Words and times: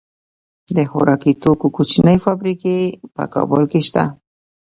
د 0.75 0.77
خوراکي 0.91 1.31
توکو 1.43 1.67
کوچنۍ 1.75 2.17
فابریکې 2.25 2.77
په 3.15 3.23
کابل 3.33 3.63
کې 3.71 3.81
شته. 3.87 4.03